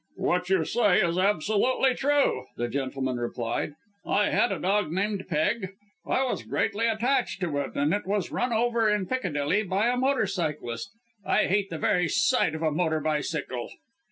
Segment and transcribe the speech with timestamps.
[0.15, 3.73] "What you say is absolutely true," the gentleman replied;
[4.03, 5.75] "I had a dog named Peg.
[6.07, 9.97] I was greatly attached to it, and it was run over in Piccadilly by a
[9.97, 10.89] motor cyclist.
[11.23, 13.69] I hate the very sight of a motor bicycle."